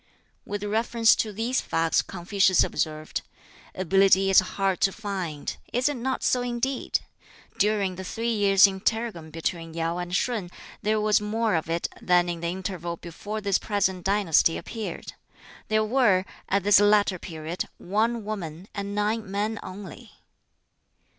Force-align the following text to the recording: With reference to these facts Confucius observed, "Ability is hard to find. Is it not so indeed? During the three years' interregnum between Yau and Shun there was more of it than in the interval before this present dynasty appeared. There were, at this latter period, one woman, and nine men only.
With 0.47 0.63
reference 0.63 1.15
to 1.17 1.31
these 1.31 1.61
facts 1.61 2.01
Confucius 2.01 2.63
observed, 2.63 3.21
"Ability 3.75 4.31
is 4.31 4.39
hard 4.39 4.81
to 4.81 4.91
find. 4.91 5.55
Is 5.71 5.87
it 5.87 5.93
not 5.95 6.23
so 6.23 6.41
indeed? 6.41 7.01
During 7.59 7.97
the 7.97 8.03
three 8.03 8.31
years' 8.33 8.65
interregnum 8.65 9.29
between 9.29 9.75
Yau 9.75 9.99
and 9.99 10.15
Shun 10.15 10.49
there 10.81 10.99
was 10.99 11.21
more 11.21 11.53
of 11.53 11.69
it 11.69 11.87
than 12.01 12.29
in 12.29 12.39
the 12.41 12.47
interval 12.47 12.97
before 12.97 13.41
this 13.41 13.59
present 13.59 14.03
dynasty 14.03 14.57
appeared. 14.57 15.13
There 15.67 15.85
were, 15.85 16.25
at 16.49 16.63
this 16.63 16.79
latter 16.79 17.19
period, 17.19 17.65
one 17.77 18.25
woman, 18.25 18.69
and 18.73 18.95
nine 18.95 19.29
men 19.29 19.59
only. 19.61 20.13